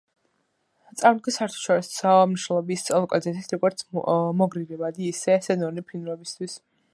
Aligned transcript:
წარმოადგენს 1.01 1.35
საერთაშორისო 1.41 2.13
მნიშვნელობის 2.31 2.87
ლოკალიზაციას, 2.95 3.51
როგორც 3.57 3.85
მიგრირებადი, 4.41 5.13
ისე 5.15 5.37
სეზონური 5.51 5.87
ფრინველებისთვის. 5.93 6.59